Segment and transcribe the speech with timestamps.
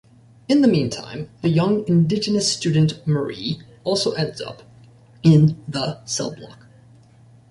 [0.47, 4.63] In the meantime, the young indigenous student Marie also ends up
[5.21, 6.65] in the cellblock.